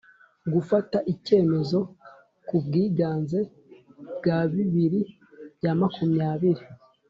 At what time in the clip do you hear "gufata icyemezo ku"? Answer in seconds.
0.53-2.55